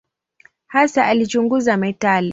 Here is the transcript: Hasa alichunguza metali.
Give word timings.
Hasa 0.67 1.05
alichunguza 1.07 1.77
metali. 1.77 2.29